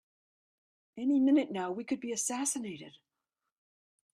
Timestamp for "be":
1.99-2.11